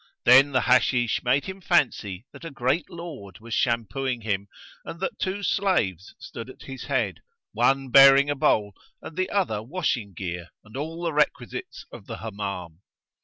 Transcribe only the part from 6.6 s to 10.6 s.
his head, one bearing a bowl and the other washing gear